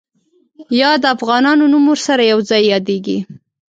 یا 0.79 0.91
د 1.01 1.05
افغانانو 1.15 1.63
نوم 1.73 1.85
ورسره 1.91 2.23
یو 2.31 2.39
ځای 2.49 2.61
یادېږي. 2.73 3.17